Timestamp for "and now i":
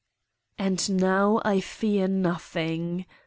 0.57-1.59